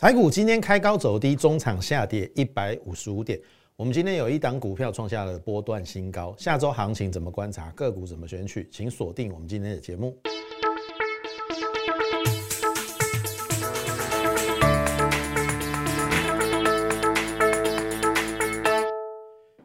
[0.00, 3.38] 台股今天开高走低，中场下跌一百五十五点。
[3.76, 7.70] 我们今天有一档股票创下了波段新高，下周行情怎么观察？
[7.72, 8.66] 个股怎么选取？
[8.72, 10.18] 请锁定我们今天的节目。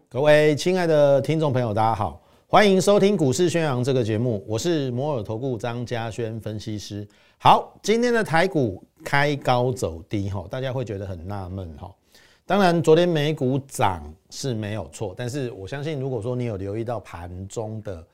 [0.10, 7.06] 各位亲爱的听众朋友，大家好，欢迎收听《股市宣扬》这个节目，我是摩尔投顾张嘉轩分析师。
[7.40, 11.92] 好，今天的台股开高走低，哈，大家会觉得很纳闷，哈。
[12.46, 18.06] 当然，昨天美股涨是没有错，但是我相信，如果说你有留意到盘中的，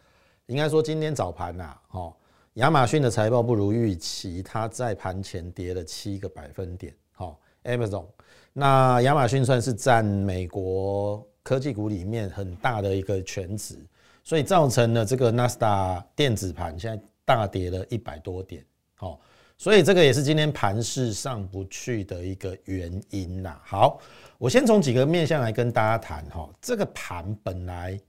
[0.46, 2.14] 应该说今天早盘呐，哦，
[2.54, 8.06] 亚马逊的财报不如预期，它在盘前跌了七个百分点，好，Amazon，
[8.54, 11.22] 那亚马逊算是占美国。
[11.44, 13.76] 科技股里面很大的一个全值，
[14.24, 19.20] 所以造成了这个纳斯达电子盘现在大跌了一百多点，好，
[19.58, 23.62] 所以这个也是今天盘势上不去的一个原因啦。
[23.66, 24.00] 好，
[24.38, 28.00] 我先从几个面向来跟大家谈哈，这个盘本来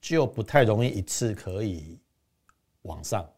[0.00, 1.98] 就不太容易一次可以
[2.82, 3.28] 往上，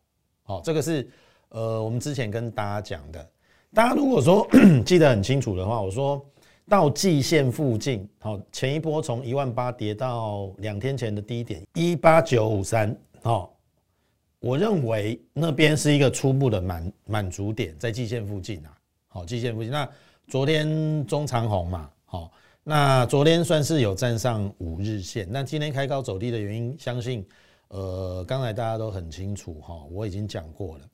[0.43, 1.09] 好，这个是
[1.49, 3.31] 呃我们之前跟大家讲的，
[3.75, 4.47] 大家如果说
[4.87, 6.25] 记得很清楚的话，我说。
[6.69, 13.55] 到季线附近，好，前一波从一万八跌到两天前的低点一八九五三，好，
[14.39, 19.71] 我认为那边是一个初步的满满足点，在季线附近啊，好，季线附近。
[19.71, 19.87] 那
[20.29, 27.27] 昨天中长红嘛，好，那昨天算是有站上五日线，那今天开高走低的原因，相信
[27.69, 30.89] 呃刚才大家都很清楚哈，我已经讲过了。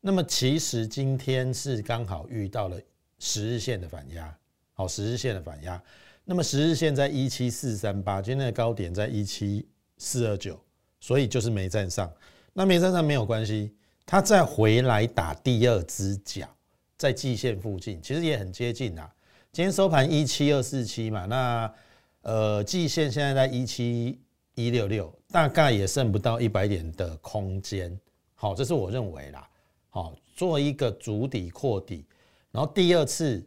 [0.00, 2.80] 那么其实今天是刚好遇到了
[3.18, 4.34] 十日线的反压。
[4.80, 5.78] 好，十日线的反压，
[6.24, 10.58] 那么十日线在一七四三八，今天的高点在一七四二九，
[11.00, 12.10] 所以就是没站上。
[12.54, 13.74] 那没站上没有关系，
[14.06, 16.48] 它再回来打第二只脚，
[16.96, 19.06] 在季线附近，其实也很接近啊。
[19.52, 21.74] 今天收盘一七二四七嘛，那
[22.22, 24.18] 呃季线现在在一七
[24.54, 27.94] 一六六，大概也剩不到一百点的空间。
[28.34, 29.46] 好，这是我认为啦。
[29.90, 32.06] 好，做一个主底扩底，
[32.50, 33.46] 然后第二次。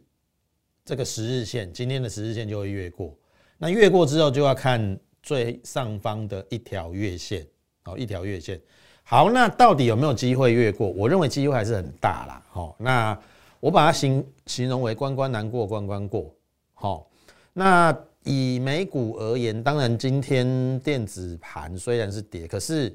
[0.84, 3.16] 这个十日线，今天的十日线就会越过。
[3.56, 7.46] 那越过之后，就要看最上方的一条月线，
[7.84, 8.60] 哦，一条月线。
[9.02, 10.88] 好，那到底有没有机会越过？
[10.90, 12.42] 我认为机会还是很大啦。
[12.50, 13.18] 好，那
[13.60, 16.34] 我把它形形容为关关难过关关过。
[16.74, 17.10] 好，
[17.54, 22.94] 那以美股而言，当然今天电子盘虽然是跌，可是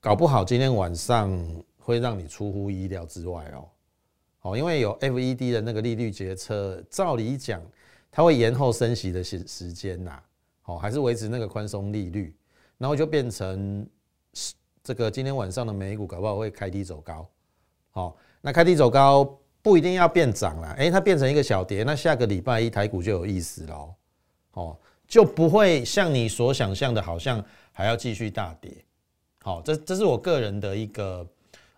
[0.00, 1.30] 搞不好今天晚上
[1.78, 3.68] 会让你出乎意料之外哦。
[4.42, 7.60] 哦，因为有 F E D 的那个利率决策，照理讲，
[8.08, 10.22] 它会延后升息的时时间呐，
[10.64, 12.32] 哦，还是维持那个宽松利率，
[12.78, 13.84] 然后就变成
[14.82, 17.28] 这个今天晚上的美股搞不好会开低走高，
[17.90, 23.94] 好，那开低走高不一定要变涨啦，诶，它变成一个小跌，那下个礼拜一台股就有意思喽，
[24.52, 24.78] 哦，
[25.08, 28.72] 就不会像你所想象的，好像还要继续大跌，
[29.42, 31.28] 好，这这是我个人的一个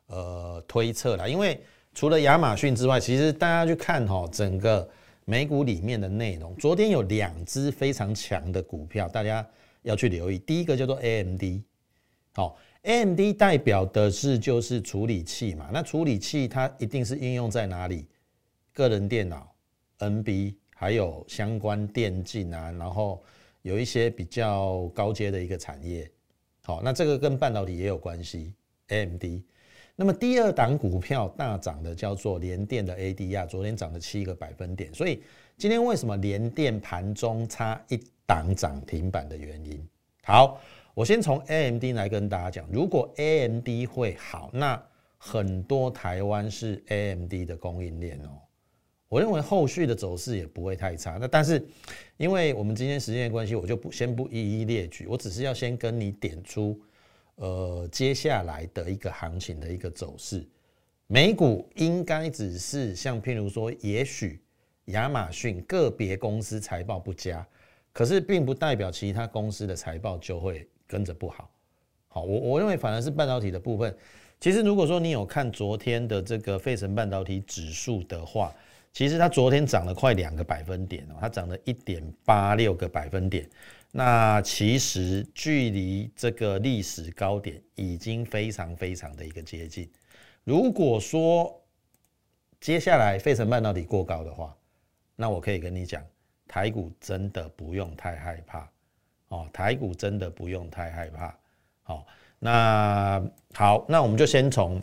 [0.09, 1.59] 呃推测啦，因为。
[2.00, 4.88] 除了亚马逊之外，其实大家去看哈，整个
[5.27, 9.47] 美股里面的内容，昨天有两只非常强的股票，大家
[9.83, 10.39] 要去留意。
[10.39, 11.43] 第一个叫做 AMD，
[12.33, 18.09] 好，AMD 代表的是就是处理器嘛，那处理器它一定是应用在哪里？
[18.72, 19.55] 个人电脑、
[19.99, 23.22] NB，还有相关电竞啊，然后
[23.60, 26.10] 有一些比较高阶的一个产业。
[26.62, 28.55] 好，那这个跟半导体也有关系
[28.89, 29.43] ，AMD。
[30.00, 34.91] 那么第二档股票大涨的叫做联电的 ADR，昨天涨了七个百分点。
[34.94, 35.22] 所以
[35.59, 39.78] 今天为什么联电盘中差一档涨停板的原因？
[40.22, 40.59] 好，
[40.94, 44.83] 我先从 AMD 来跟大家讲，如果 AMD 会好，那
[45.19, 48.41] 很多台湾是 AMD 的供应链哦。
[49.06, 51.19] 我认为后续的走势也不会太差。
[51.21, 51.62] 那但是
[52.16, 56.81] 因为我们今天时间的关系，我就不先不一一列举，我只是要先跟你点出。
[57.41, 60.47] 呃，接下来的一个行情的一个走势，
[61.06, 64.43] 美股应该只是像譬如说，也许
[64.87, 67.47] 亚马逊个别公司财报不佳，
[67.95, 71.51] 可是并不代表其他公司的财报就会跟着不好。
[72.09, 73.97] 好，我我认为反而是半导体的部分。
[74.39, 78.54] 其实如果说你有看昨天的这个费城半导体指数的话，
[78.92, 83.48] 其实它昨天涨了快两个百分点哦，它涨了一点八六个百分点。
[83.92, 89.91] 那其实距离这个历史高点已经非常非常的一个接近。
[90.45, 91.60] 如果说
[92.60, 94.57] 接下来费城半导体过高的话，
[95.16, 96.04] 那我可以跟你讲，
[96.47, 98.71] 台股真的不用太害怕
[99.28, 101.36] 哦，台股真的不用太害怕。
[101.83, 102.07] 好，
[102.39, 103.22] 那
[103.54, 104.81] 好，那我们就先从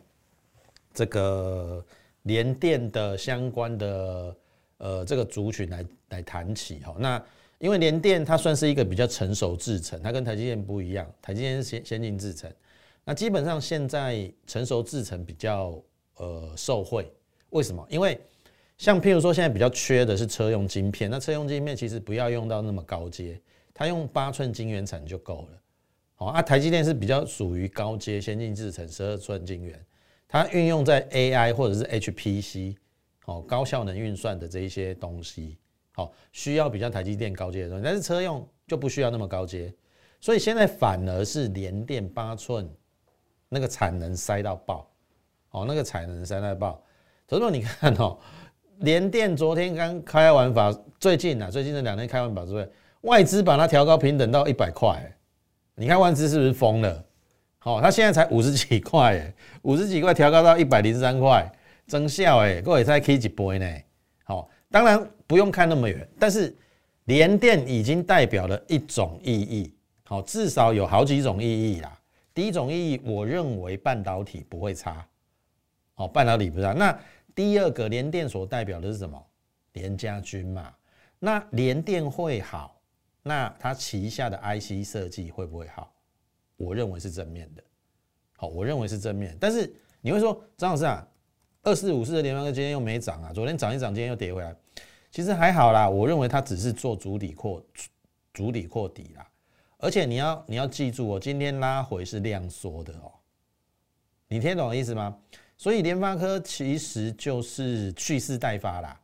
[0.93, 1.85] 这个
[2.27, 4.35] 联电的相关的
[4.77, 6.95] 呃这个族群来来谈起哈。
[6.99, 7.23] 那
[7.57, 12.51] 因为联电它算是一个比较成熟制程，它跟台积电不一样，台积电是先先进制程。
[13.03, 15.81] 那基本上现在成熟制程比较
[16.17, 17.11] 呃受惠，
[17.49, 17.83] 为什么？
[17.89, 18.19] 因为
[18.77, 23.41] 像譬如说现在比较缺的是车用晶片，那车用晶片其实不要用到那么高阶，
[23.73, 25.61] 它用八寸晶圆产就够了。
[26.13, 29.85] 好啊，台积电是比较属于高阶先进制程十二寸晶圆，
[30.27, 32.75] 它运用在 AI 或者是 HPC
[33.25, 35.57] 哦高效能运算的这一些东西，
[35.93, 39.73] 好需要比较台积电高阶的东西，但是车用就不需要那么高阶，
[40.19, 42.69] 所以现在反而是联电八寸。
[43.49, 44.91] 那个产能塞到爆，
[45.51, 46.83] 哦，那个产能塞到爆。
[47.29, 48.19] 所以说你看哦，
[48.79, 50.69] 联电昨天刚开完法，
[50.99, 52.69] 最近啊，最近这两天开完法之后，
[53.03, 55.01] 外资把它调高平等到一百块。
[55.75, 57.05] 你看外资是不是疯了？
[57.67, 59.33] 好，它现在才五十几块，哎，
[59.63, 61.45] 五十几块调高到一百零三块，
[61.85, 63.69] 增效哎，各位在 K 几波呢？
[64.23, 66.55] 好，当然不用看那么远，但是
[67.03, 69.75] 联电已经代表了一种意义，
[70.05, 71.99] 好，至少有好几种意义啦。
[72.33, 75.05] 第一种意义，我认为半导体不会差，
[75.95, 76.71] 哦，半导体不差。
[76.71, 76.97] 那
[77.35, 79.21] 第二个，联电所代表的是什么？
[79.73, 80.73] 联家军嘛。
[81.19, 82.79] 那联电会好，
[83.23, 85.91] 那它旗下的 IC 设计会不会好？
[86.57, 87.63] 我认为是正面的。
[88.35, 89.35] 好，我认为是正面。
[89.39, 91.07] 但是你会说，张老师啊，
[91.63, 94.55] 二四五四的联发科今天又没涨啊，昨天涨一涨，今天又跌回来。
[95.09, 97.63] 其实还好啦，我认为它只是做主底扩
[98.33, 99.27] 主底扩底啦。
[99.77, 103.11] 而且你要你要记住哦，今天拉回是量缩的哦，
[104.27, 105.17] 你听懂我意思吗？
[105.55, 108.99] 所以联发科其实就是蓄势待发啦，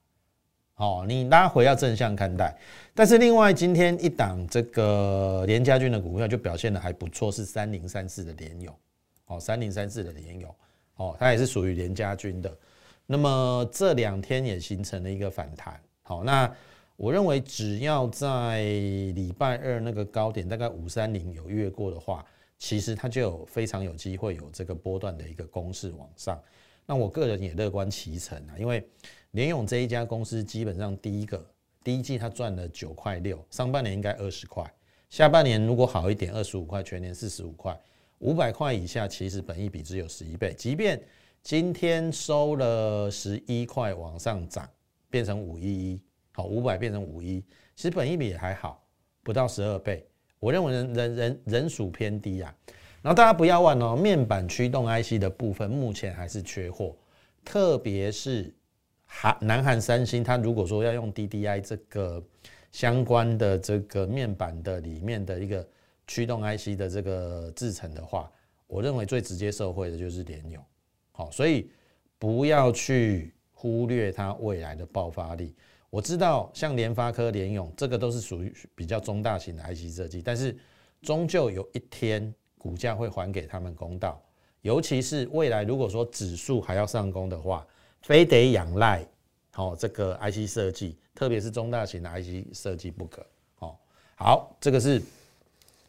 [0.83, 2.53] 哦，你拉回要正向看待。
[2.93, 8.75] 但是另外今天一档这个联家军的股票就表现的还不错，是三零三四的联友，
[9.27, 10.53] 哦，三零三四的联友，
[10.97, 12.53] 哦，它也是属于联家军的。
[13.05, 16.53] 那么这两天也形成了一个反弹，好，那。
[16.95, 22.23] 我认为只要在礼拜二那个高点大概五三零有越过的话，
[22.59, 26.39] 其实它就有非常有机会有这个波段的一个攻势往上。
[26.85, 28.87] 那我个人也乐观其成啊，因为
[29.33, 31.43] 联勇这一家公司基本上第一个
[31.83, 34.63] 第一季它赚了九块六，上半年应该二十块，
[35.09, 37.75] 下半年如果好一点二十五块，全年四十五块，
[38.19, 41.01] 五百块以下其实本益比只有十一倍，即便
[41.41, 44.69] 今天收了十一块往上涨，
[45.09, 45.99] 变成五一一。
[46.31, 47.43] 好，五百变成五一，
[47.75, 48.83] 其实本益比也还好，
[49.23, 50.07] 不到十二倍。
[50.39, 52.55] 我认为人人人人数偏低啊。
[53.01, 56.95] 然后大家不要忘哦，面板驱动 IC 的部分目前还是缺货，
[57.43, 58.55] 特别是
[59.15, 62.21] 韩南韩三星，它如果说要用 DDI 这个
[62.71, 65.65] 相关的这个面板的里面的一个
[66.07, 68.29] 驱动 IC 的这个制成的话，
[68.65, 70.61] 我认为最直接受惠的就是联咏。
[71.11, 71.69] 好，所以
[72.17, 75.55] 不要去忽略它未来的爆发力。
[75.91, 80.57] 我知道，像联发科、联咏，这个都是属于比较中大型的 IC 设计，但是
[81.03, 84.19] 终究有一天股价会还给他们公道。
[84.61, 87.65] 尤其是未来，如果说指数还要上攻的话，
[88.03, 89.05] 非得仰赖
[89.51, 93.25] 好这个 IC 设计，特别是中大型的 IC 设计不可。
[93.59, 93.75] 哦，
[94.15, 95.01] 好，这个是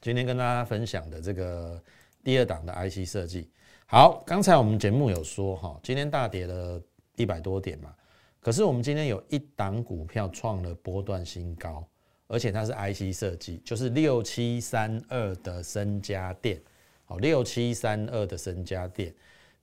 [0.00, 1.82] 今天跟大家分享的这个
[2.22, 3.50] 第二档的 IC 设计。
[3.87, 6.81] 好，刚才我们节目有说哈，今天大跌了
[7.16, 7.94] 一百多点嘛。
[8.40, 11.82] 可是我们今天有一档股票创了波段新高，
[12.29, 16.60] 而且它是 IC 设计，就是六七三二的森家电。
[17.06, 19.12] 好，六七三二的森家电。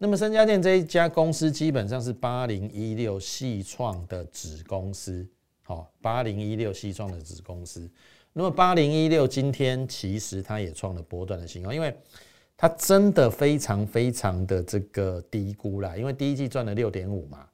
[0.03, 5.23] 那么三家店这一家公司基本上是八零一六系创的子公司。
[5.61, 7.87] 好，八零一六系创的子公司。
[8.33, 11.95] 那么八零一六今天其实它也创了波段的新高，因为
[12.57, 17.47] 它真的非常非常的这个低估啦，因为第一季赚了六点五嘛。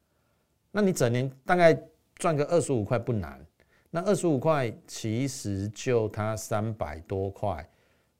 [0.72, 1.78] 那你整年大概
[2.16, 3.46] 赚个二十五块不难，
[3.92, 7.70] 那二十五块其实就它三百多块，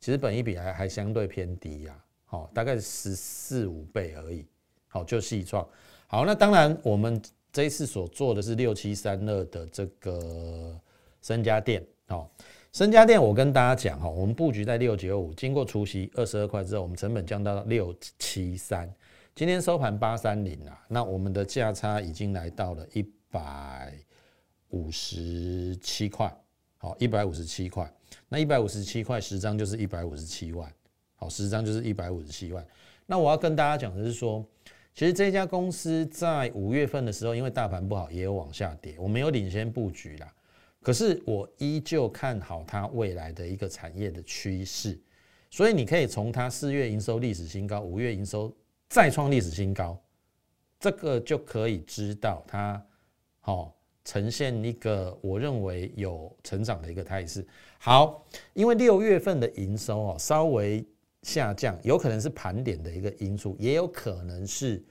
[0.02, 1.98] 其实本一比还还相对偏低呀，
[2.30, 4.46] 好，大概十四五倍而已，
[4.88, 5.68] 好，就细创，
[6.08, 7.20] 好，那当然我们
[7.52, 10.80] 这一次所做的是六七三二的这个
[11.22, 12.30] 深家店，好，
[12.74, 18.94] 深家店我跟大家讲哈，我们布局在六九五，经过除夕二十二块之后，我们成本降到六七三。
[19.34, 23.94] 今天收盘八三零啊，那我们的价差已经来到了一百
[24.70, 26.36] 五十七块，
[26.78, 27.90] 好，一百五十七块，
[28.28, 30.72] 那一百五十七块十张就是一百五十七万，
[31.18, 32.66] 好，十张就是一百五十七万。
[33.06, 34.44] 那我要跟大家讲的是说，
[34.94, 40.34] 其实这家公司在五月份的时候，因为大盘不好，也有往下跌，我们有领先布局啦。
[40.82, 44.98] 可是我依旧看好它未来的一个产业的趋势，
[45.50, 48.56] 所以你可以从它四月营收历史新高，五月营收。
[48.90, 50.02] 再创历史新高，
[50.80, 52.82] 这个就可以知道它，
[53.42, 57.46] 好呈现一个我认为有成长的一个态势。
[57.80, 60.88] 好，因为六月份的营收哦稍微
[61.28, 64.82] 下降，有可能是盘点的一个因素，也有可能是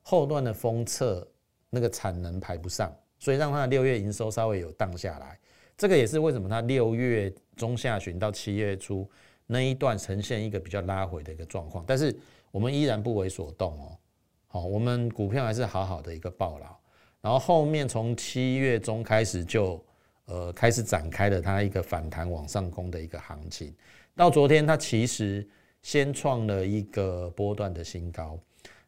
[0.00, 1.28] 后段的封测
[1.68, 5.38] 那个产能排不上，所以让它的六月营收稍微有荡下来。
[5.76, 9.06] 这个也是为什么它六月中下旬到七月初
[9.46, 11.84] 那一段呈现一个比较拉回的一个状况。
[11.86, 12.16] 但是
[12.50, 13.98] 我们依然不为所动哦，
[14.46, 16.74] 好，我们股票还是好好的一个暴牢。
[17.20, 19.84] 然后后面从七月中开始就
[20.24, 23.74] 呃开始展开了它一个反弹往上攻的一个行情，
[24.16, 25.46] 到昨天它其实
[25.82, 28.38] 先创了一个波段的新高，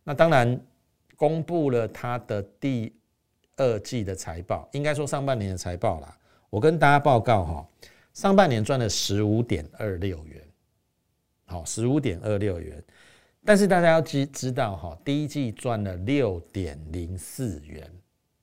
[0.02, 0.58] 那当然
[1.16, 2.92] 公布了它的第
[3.56, 6.16] 二季的财报，应该说上半年的财报啦。
[6.50, 7.68] 我跟大家报告哈，
[8.12, 10.40] 上半年赚了十五点二六元，
[11.46, 12.82] 好，十五点二六元，
[13.44, 17.90] 但是大家要知知道哈，第一季赚了六点零四元。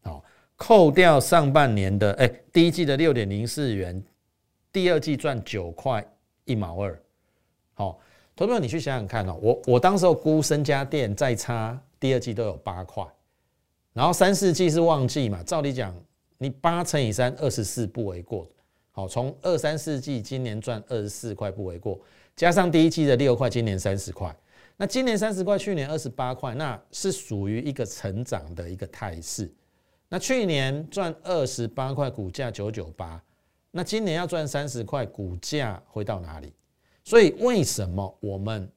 [0.03, 0.23] 好，
[0.57, 4.03] 扣掉上半年的，哎，第一季的六点零四元，
[4.73, 6.05] 第二季赚九块
[6.43, 7.01] 一毛二。
[7.73, 7.99] 好，
[8.41, 13.05] 投票你去想想看哦，我我当时候估身家店再差，第二季都有八块，
[13.93, 15.95] 然后三四季是旺季嘛，照理讲，
[16.39, 18.47] 你八乘以三，二十四不为过。
[18.93, 21.99] 好，从二三四季今年赚二十四块不为过，
[22.35, 24.35] 加上第一季的六块，今年三十块，
[24.75, 29.53] 那今年三十块，去年二十八块，那是属于一个成长的一个态势。
[30.09, 33.21] 那去年赚二十八块，股价九九八，
[33.69, 36.51] 那今年要赚三十块，股价会到哪里？
[37.03, 38.69] 所以为什么我们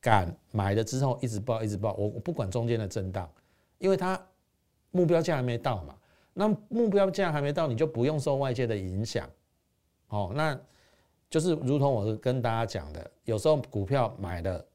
[0.00, 1.92] 敢买了之后一直报一直报？
[1.94, 3.30] 我我不管中间的震荡，
[3.78, 4.20] 因为它
[4.90, 5.94] 目标价还没到嘛。
[6.32, 9.28] 那目标价还没到，你就不用受外界的影响。
[10.08, 10.58] 哦，那
[11.28, 14.66] 就是如同我跟大家讲的，有时候股票买的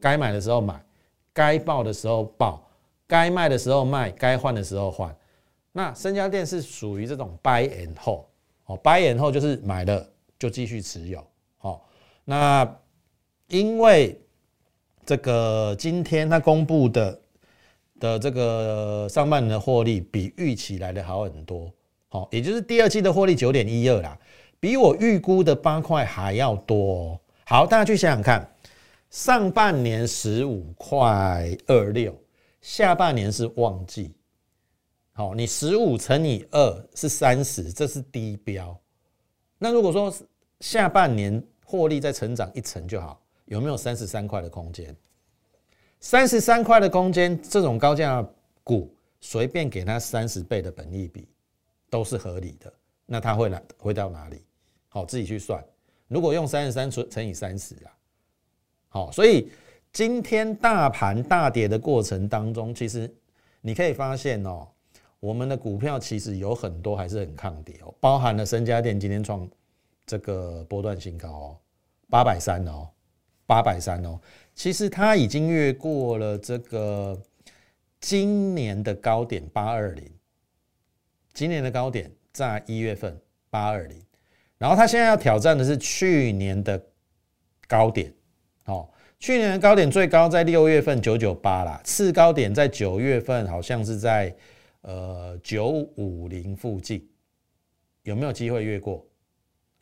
[0.00, 0.84] 该买的时候买，
[1.32, 2.62] 该报的时候报。
[3.08, 5.16] 该卖的时候卖，该换的时候换。
[5.70, 8.24] 那深家店是属于这种 buy and hold，
[8.64, 10.04] 哦，buy and hold 就是买了
[10.36, 11.24] 就继续持有。
[12.26, 12.78] 那
[13.46, 14.20] 因为
[15.06, 17.20] 这个今天他公布的
[17.98, 21.72] 的这个上半年的获利比预期来的好很多，
[22.08, 24.18] 好，也就是第二季的获利九点一二啦，
[24.60, 27.18] 比我预估的八块还要多。
[27.46, 28.54] 好，大家去想想看，
[29.08, 32.14] 上半年十五块二六。
[32.62, 34.12] 下半年是旺季，
[35.12, 38.76] 好，你十五乘以二是三十，这是低标。
[39.56, 40.12] 那如果说
[40.58, 44.96] 下半年获利再成长一成就好，有没有三十三块的空间？
[46.00, 48.26] 三十三块的空间，这种高价
[48.64, 51.28] 股随便给它三十倍的本益比
[51.90, 52.72] 都是合理的。
[53.04, 54.42] 那它会来会到哪里？
[54.88, 55.62] 好，自己去算。
[56.08, 57.92] 如果用三十三乘乘以三十啊，
[58.88, 59.50] 好，所以。
[59.92, 63.10] 今天大盘大跌的过程当中，其实
[63.62, 64.68] 你可以发现哦，
[65.20, 69.48] 我们的股票其实有很多还是很抗跌哦，包含了深家电今天创
[70.06, 71.58] 这个波段新高哦，
[72.08, 72.88] 八百三哦，
[73.44, 74.20] 八百三哦，
[74.54, 77.20] 其实它已经越过了这个
[78.00, 80.08] 今年的高点八二零，
[81.34, 83.20] 今年的高点在一月份
[83.50, 84.00] 八二零，
[84.58, 86.80] 然后它现在要挑战的是去年的
[87.66, 88.14] 高点
[88.66, 88.88] 哦。
[89.18, 94.32] 去年的高点最高在六月份九九八啦，次高点在九月份好像是在
[94.82, 97.08] 呃九五零附近，
[98.02, 99.04] 有没有机会越过？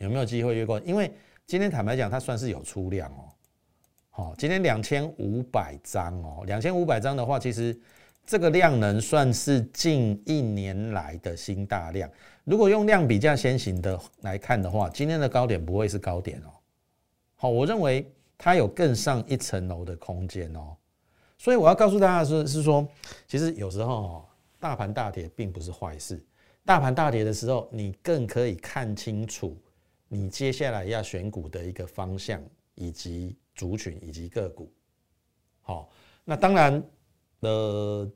[0.04, 0.78] 有没有机会越过？
[0.80, 1.12] 因为
[1.46, 3.24] 今天坦白讲，它算是有出量哦。
[4.10, 7.76] 好，今天两千五百张哦，两千五百张的话，其实
[8.24, 12.08] 这个量能算是近一年来的新大量。
[12.44, 16.52] 如果用量比较先行的来看的话，今天的高点不会是高点哦。
[17.34, 18.08] 好，我认为。
[18.36, 20.76] 它有更上一层楼的空间哦，
[21.38, 22.86] 所以我要告诉大家的是是说，
[23.28, 24.24] 其实有时候哦，
[24.58, 26.22] 大盘大跌并不是坏事。
[26.64, 29.56] 大盘大跌的时候，你更可以看清楚
[30.14, 32.40] 你接下来要选股的一个方向，
[32.74, 34.72] 以及族群以及个股。
[35.60, 35.90] 好，
[36.24, 36.82] 那当然，
[37.40, 38.08] 呃，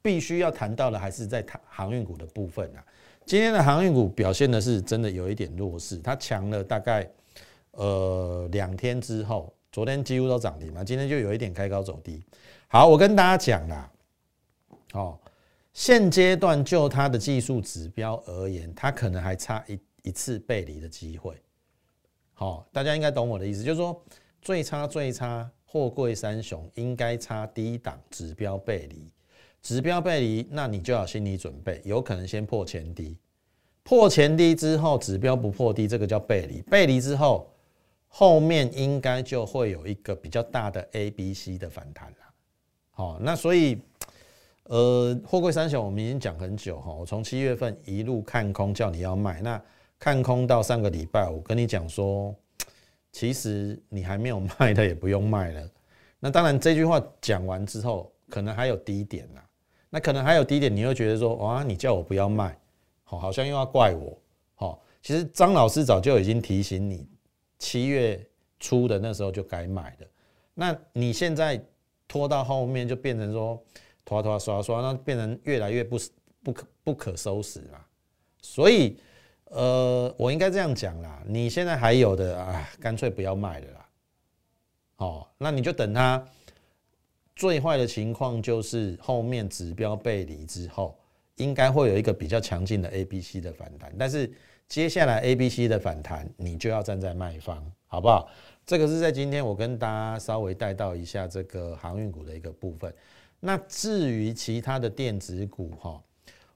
[0.00, 2.84] 必须要谈到的还是在航航运股的部分啊。
[3.24, 7.10] 今天的航运股表现的是真的有一点弱势，它强了大概。
[7.72, 12.24] 呃，两天之后，昨天几乎都涨停嘛，今天就有一点开高走低。
[12.68, 13.92] 好，我跟大家讲啦，
[14.94, 15.18] 哦，
[15.74, 21.34] 现阶段就它的技术指标而言，它可能还差一一次背离的机会。
[22.32, 24.02] 好，大家应该懂我的意思，就是说
[24.40, 29.10] 最差最差，货柜三雄应该差低档指标背离，
[29.60, 33.18] 指标背离，那你就要心理准备，有可能先破前低，
[33.82, 37.50] 破前低之后，指标不破低，这个叫背离，背离之后。
[38.08, 42.16] 后面应该就会有一个比较大的 A、B、C 的反弹了，
[42.92, 43.78] 好，那所以，
[44.62, 49.60] 呃，货柜三雄我们已经讲很久哈，我从七月份一路看空，叫你要卖，那
[49.98, 52.34] 看空到上个礼拜，我跟你讲说，
[53.12, 55.70] 其实你还没有卖的也不用卖了。
[56.20, 59.40] 那当然这句话讲完之后，可能还有低点呐，
[59.90, 62.58] 那可能还有低点，你又觉得说，哇，你叫我不要卖，
[63.04, 64.18] 好，好像又要怪我，
[64.54, 67.08] 好，其实张老师早就已经提醒你，
[67.58, 68.24] 七月
[68.58, 70.06] 初的那时候就该买的，
[70.54, 71.62] 那你现在
[72.08, 73.62] 拖到后面就变成说。
[74.08, 75.98] 拖拖刷刷，那变成越来越不
[76.40, 77.84] 不可不可收拾啦。
[78.40, 79.00] 所以，
[79.50, 83.88] 呃，我应该这样讲啦，你现在还有的啊，干脆不要卖了啦。
[84.96, 86.22] 哦，那你就等它
[87.34, 90.98] 最坏的情况就是后面指标背离之后，
[91.36, 93.94] 应该会有一个比较强劲的 A、B、C 的反弹。
[93.98, 94.32] 但是
[94.66, 98.28] 接下来 A、B、C 的反弹，你就要站在卖方，好不好？
[98.64, 102.92] 这个是在今天我跟大家稍微带到一下这个航运股的一个部分。
[103.38, 106.02] 那至于其他的电子股哈，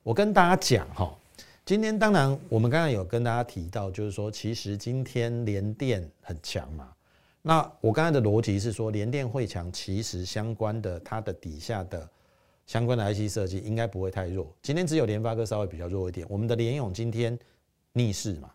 [0.02, 1.16] 我跟大家讲哈，
[1.64, 6.92] 今天当然我们刚刚有跟大家提到，就是说其实今天联电很强嘛。
[7.42, 12.08] 那我刚才的逻辑是说，联电会强，其实相关的它的底下的
[12.66, 14.52] 相关的 IC 设计应该不会太弱。
[14.62, 16.26] 今天只有联发科稍微比较弱一点。
[16.28, 17.38] 我们的联勇今天
[17.92, 18.50] 逆势嘛，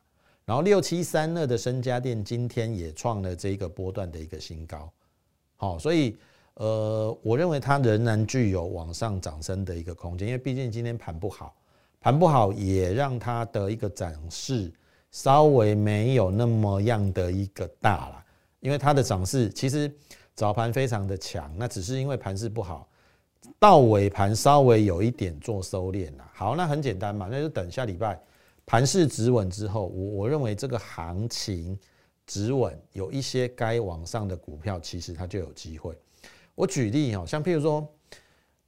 [0.45, 4.91] 然后六七三二的深家电今天也创了这个波段的一个新高。
[5.55, 6.15] 好，所以。
[6.57, 11.53] 呃，我认为它仍然具有往上涨升的一个空间，因为毕竟今天盘不好，
[12.05, 14.71] 盘不好也让它的一个涨势
[15.09, 18.24] 稍微没有那么样的一个大了。
[18.59, 19.91] 因为它的涨势其实
[20.35, 22.88] 早盘非常的强，那只是因为盘势不好，
[23.57, 26.29] 到尾盘稍微有一点做收敛了。
[26.31, 28.21] 好，那很简单嘛，那就等下礼拜
[28.67, 31.75] 盘势止稳之后，我我认为这个行情
[32.27, 35.97] 止稳，有一些该往上的股票，其实它就有机会。
[36.53, 37.83] 我举例哈，像譬如说，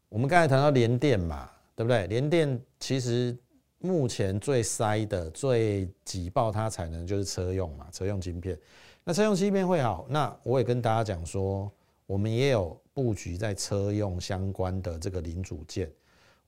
[0.09, 2.07] 我们刚才谈到联电嘛，对不对？
[2.07, 3.37] 联电其实
[3.77, 8.57] 目前最塞的、最挤爆它产能就是车用嘛，车用晶片。
[9.03, 11.71] 那车用芯片会好，那我也跟大家讲说，
[12.07, 15.87] 我们也有布局在车用相关的这个零组件。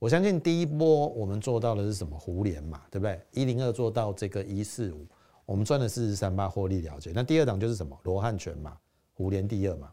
[0.00, 2.18] 我相信第一波我们做到的是什么？
[2.18, 3.20] 互联嘛，对不对？
[3.30, 5.06] 一零二做到这个一四五，
[5.46, 7.12] 我们赚了四十三八获利了结。
[7.14, 7.96] 那第二档就是什么？
[8.02, 8.76] 罗汉拳嘛，
[9.14, 9.88] 互联第二嘛。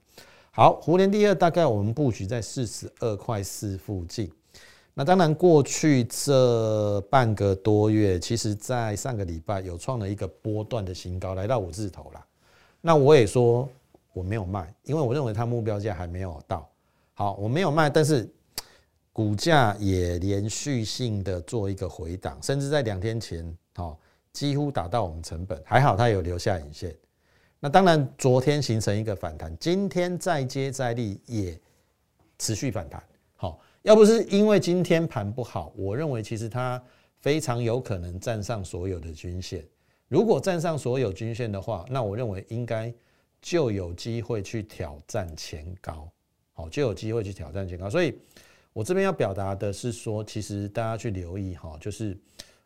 [0.49, 4.31] 好，湖联第二大概我们布局在四十二块四附近。
[4.99, 12.25] 那当然，过去这半个多月，其实在上个礼拜有创了一个波段的新高，来到五字头了。
[12.81, 13.69] 那我也说
[14.11, 16.67] 我没有卖，因为我认为它目标价还没有到。
[17.13, 18.27] 好，我没有卖，但是
[19.13, 23.95] 股价也连续性的做一个回档，甚至在两天前，哦
[24.33, 26.95] 几乎达到我们成本，还好它有留下影线。
[27.59, 31.55] 那当然，昨天形成一个反弹，今天再接再厉，也
[32.39, 32.99] 持续反弹。
[33.87, 36.83] 要不是因为今天盘不好，我认为其实它
[37.21, 39.63] 非常有可能站上所有的均线。
[40.09, 42.93] 如果站上所有均线的话，那我认为应该
[43.41, 46.05] 就有机会去挑战前高。
[46.51, 47.89] 好，就有机会去挑战前高。
[47.89, 48.19] 所以
[48.73, 52.17] 我这边要表达的是说，其实大家去留意哈，就是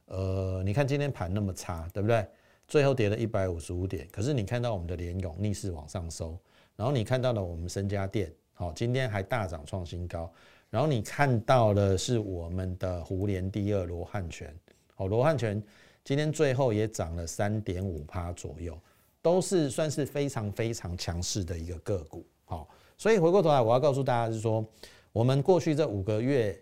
[0.05, 2.25] 呃，你看今天盘那么差，对不对？
[2.67, 6.35] 最后跌了一百五十五点，可是你看到我们的联勇逆势往上收，
[6.75, 10.33] 然后你看到了我们深家电，好，今天还大涨创新高，
[10.71, 14.51] 然后你看到的是我们的湖联第二罗汉拳，
[14.95, 15.61] 好，罗汉拳
[16.03, 18.75] 今天最后也涨了三点五趴左右，
[19.21, 24.65] 都是算是非常非常强势的一个个股，好，所以回过头来我要告诉大家是说，
[25.11, 26.57] 我们过去这五个月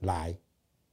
[0.00, 0.36] 来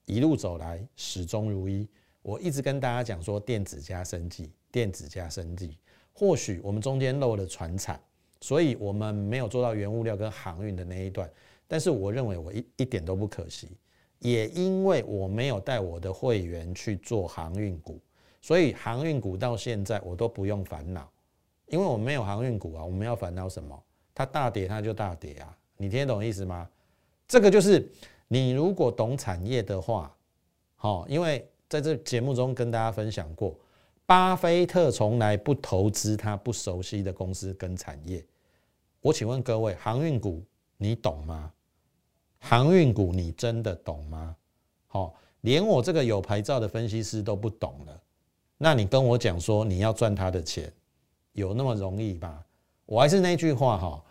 [0.06, 1.86] 一路走来始终如一。
[2.22, 5.78] 我一直跟大家讲说，电子加生技，电子加生技，
[6.14, 8.00] 或许我们中间漏了船产，
[8.40, 11.30] 所以我们没有做到原物料跟航运的那一段。
[11.68, 13.78] 但是我认为我一一点都不可惜，
[14.20, 18.00] 也因为我没有带我的会员去做航运股，
[18.42, 21.10] 所以航运股到现在我都不用烦恼，
[21.68, 23.84] 因为我没有航运股啊，我们要烦恼什么？
[24.16, 26.70] 它大跌它就大跌啊，你听得懂意思吗？
[27.28, 27.92] 这个就是
[28.28, 30.16] 你如果懂产业的话，
[30.76, 31.48] 好，因为。
[31.70, 33.54] 在这节目中跟大家分享过，
[34.06, 38.26] 巴菲特从来不投资他不熟悉的公司跟产业。
[39.02, 40.42] 我请问各位，航运股
[40.78, 41.52] 你懂吗？
[42.48, 44.36] 航运股你真的懂吗？
[44.88, 48.02] 好，连我这个有牌照的分析师都不懂了，
[48.58, 50.72] 那你跟我讲说你要赚他的钱，
[51.34, 52.44] 有那么容易吗？
[52.86, 54.04] 我还是那句话哈，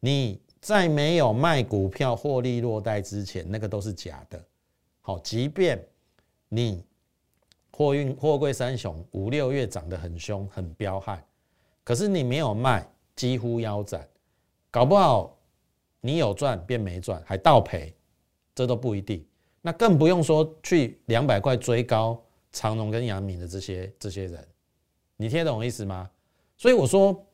[0.00, 4.42] 你在没有卖股票获利落袋之前，那个都是假的。
[5.02, 5.84] 好，即便
[6.48, 6.82] 你。
[7.76, 11.20] 货运货柜三雄五六月涨得很凶，很彪悍，
[11.82, 14.08] 可是你没有卖，几乎腰斩，
[14.70, 15.36] 搞不好
[16.06, 17.94] 你有赚变没赚，还倒赔，
[18.54, 19.24] 这都不一定。
[19.62, 24.46] 那更不用说去两百块追高长荣跟阳明的这些这些人，
[25.16, 26.10] 你听得懂我意思吗？
[26.58, 27.24] 所以我说，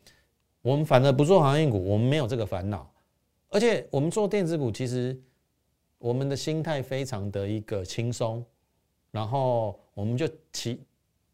[0.62, 2.88] 我们反而不做航运股，我们没有这个烦恼，
[3.48, 5.20] 而且我们做电子股，其实
[5.98, 8.44] 我们的心态非常的一个轻松，
[9.10, 10.80] 然后我们就期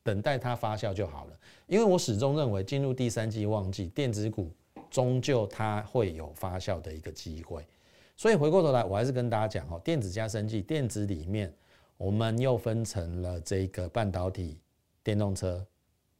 [0.02, 1.38] 等待它发酵就好了。
[1.66, 4.50] 因为我始终认为，进入第三季旺季，电子股
[4.90, 7.66] 终究它会有发酵的一个机会。
[8.16, 11.52] 所以回过头来，我还是跟大家讲哦，电子加生技，电子里面
[11.96, 14.58] 我们又分成了这个半导体、
[15.04, 15.66] 电动车、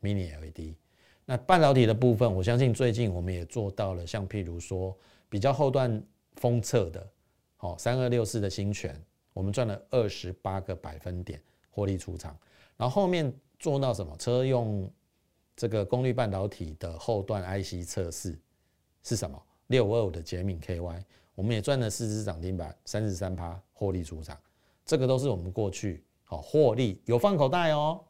[0.03, 0.75] Mini LED。
[1.25, 4.97] 那半导体的部分，我相信最近我们也做到了，像譬如说
[5.29, 6.03] 比较后段
[6.37, 7.05] 封测的，
[7.57, 8.95] 好三二六四的新权，
[9.33, 12.39] 我们赚了二十八个百分点获利出场。
[12.77, 14.15] 然后后面做到什么？
[14.19, 14.89] 车用
[15.57, 18.39] 这个功率半导体的后段 IC 测试
[19.07, 19.41] 是什么？
[19.69, 21.01] 六二五的捷敏 KY。
[21.37, 24.37] 我们也赚了四只涨停板，三十三趴获利出场，
[24.85, 28.01] 这个都是我们过去好获利有放口袋哦，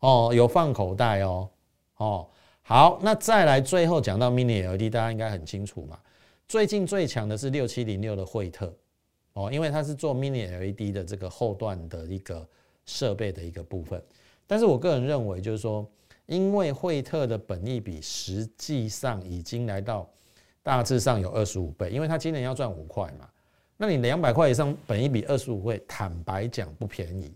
[0.00, 1.48] 哦有放口袋哦，
[1.96, 2.28] 哦
[2.62, 5.98] 好，那再来最后讲到 Mini LED，大家应该很清楚嘛。
[6.46, 8.72] 最近最强的是六七零六的惠特
[9.32, 12.46] 哦，因为它是做 Mini LED 的这个后段的一个
[12.84, 14.00] 设备的一个部分。
[14.46, 15.84] 但是我个人认为，就是说，
[16.26, 20.06] 因为惠特的本益比实际上已经来到。
[20.66, 23.30] 大致上有二十五倍，因为他今年要赚五块嘛，
[23.76, 27.32] 那你两百块以上，本一比二十五倍，坦白讲不便宜，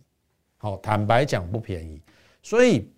[0.57, 2.03] 好，坦白讲不便宜，
[2.43, 2.91] 所以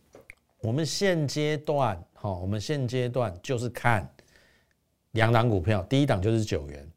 [0.62, 4.10] 我们现阶段，好，我们现阶段就是看
[5.10, 6.90] 两档股票，第一档就是九元，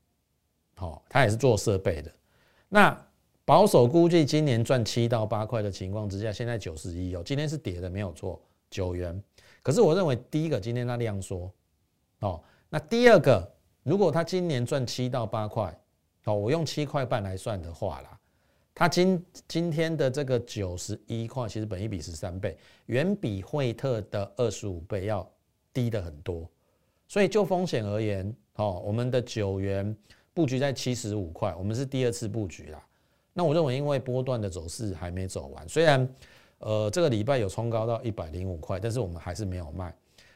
[0.78, 2.10] 好，它也是做设备的，
[2.70, 2.98] 那
[3.44, 9.22] 保守估计今年赚七到八块的情况之下，现在九十一哦，今天是跌的没有错，九元，
[9.62, 11.52] 可是我认为第一个今天它量缩，
[12.22, 12.42] 哦。
[12.76, 13.50] 那第二个，
[13.84, 15.74] 如果他今年赚七到八块，
[16.26, 18.20] 哦，我用七块半来算的话啦，
[18.74, 22.58] 他今今天的这个九十一块，其实本一比十三倍，
[22.88, 25.26] 远比惠特的二十五倍要
[25.72, 26.46] 低的很多。
[27.08, 29.96] 所以就风险而言，哦，我们的九元
[30.34, 32.86] 布局在七十五块，我们是第二次布局啦。
[33.32, 36.06] 那我认为，因为波段的走势还没走完，虽然
[36.58, 39.96] 呃这个礼拜有冲高到一百零五块，但是我们还是没有卖。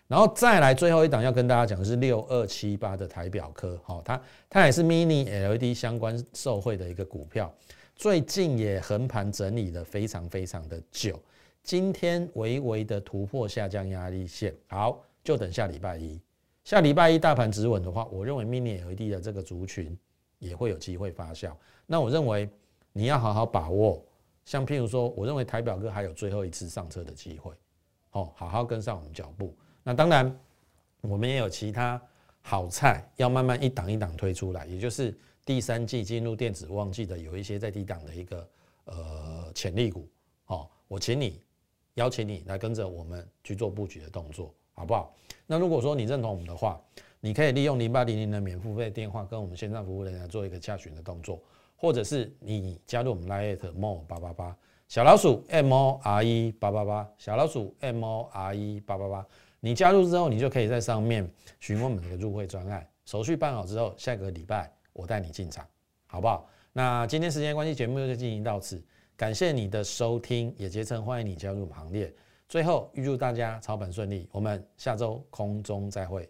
[0.10, 4.19] 然后再来最后一档要跟大家讲的是六二七八的台表科，好，它
[4.50, 7.54] 它也是 mini LED 相关受惠的一个股票，
[7.95, 11.22] 最近也横盘整理的非常非常的久，
[11.62, 16.19] 今天微微的突破下降压力线，好，就等下礼拜一，
[16.63, 19.95] 下礼拜一大盘止稳的话，我认为 mini LED 的这个族群
[20.39, 21.52] 也会有机会发酵，
[21.86, 22.50] 那我认为
[22.93, 24.04] 你要好好把握，
[24.43, 27.54] 像譬如说，我认为台表哥还有最后一次上车的机会，
[28.10, 29.56] 好，好好跟上我们脚步。
[29.89, 30.39] 那当然，
[31.02, 31.99] 我们也有其他
[32.43, 38.47] 好菜要慢慢一档一档推出来，也就是第三季进入电子旺季的有一些在低档的一个
[38.84, 40.08] 呃潜力股，
[40.45, 41.41] 哦，我请你
[41.95, 45.12] 邀请你来跟着我们去做布局的动作，好不好？
[45.47, 46.80] 那如果说你认同我们的话，
[47.19, 51.41] 你可以利用零八零零的免付费电话跟我们线上服务人员做一个洽询的动作，
[51.75, 54.56] 或者是你加入我们 Lite More 八八八
[54.88, 59.25] 小老鼠 M O R E 八八八小老鼠 M O R E 八八八。
[59.60, 65.65] 你加入之后，你就可以在上面询问我们的入会专案，手续办好之后，下个礼拜我带你进场，
[66.08, 66.48] 好不好？
[66.72, 68.82] 那今天时间关系，节目就进行到此，
[69.17, 72.13] 感谢你的收听，也竭诚欢迎你加入行列。
[72.48, 76.30] 最后预祝大家操盘顺利，我们下周空中再会。